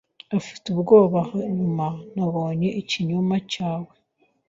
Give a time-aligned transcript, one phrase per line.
[0.37, 3.93] afite ubwoba hanyuma nabonye ikinyoma cyawe